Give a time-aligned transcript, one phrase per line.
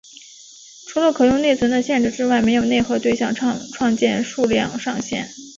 [0.87, 5.29] 除了可用内存的限制之外没有内核对象创建数量上限。